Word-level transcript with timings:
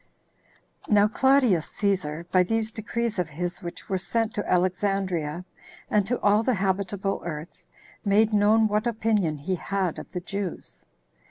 1. 0.87 0.95
Now 0.95 1.07
Claudius 1.07 1.67
Cæsar, 1.71 2.25
by 2.31 2.41
these 2.41 2.71
decrees 2.71 3.19
of 3.19 3.29
his 3.29 3.61
which 3.61 3.87
were 3.87 3.99
sent 3.99 4.33
to 4.33 4.51
Alexandria, 4.51 5.45
and 5.91 6.07
to 6.07 6.19
all 6.21 6.41
the 6.41 6.55
habitable 6.55 7.21
earth, 7.23 7.67
made 8.03 8.33
known 8.33 8.67
what 8.67 8.87
opinion 8.87 9.37
he 9.37 9.53
had 9.53 9.99
of 9.99 10.11
the 10.13 10.19
Jews. 10.21 10.85